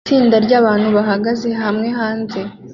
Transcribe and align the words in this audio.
Itsinda 0.05 0.35
ryabantu 0.45 0.87
bahagaze 0.97 1.49
hamwe 1.61 1.87
hanze 1.97 2.39